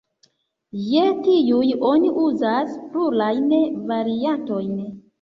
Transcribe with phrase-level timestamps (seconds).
[0.85, 3.49] Je tiuj oni uzas plurajn
[3.95, 4.79] variantojn.